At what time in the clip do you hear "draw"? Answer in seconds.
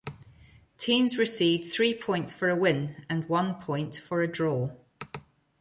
4.27-4.71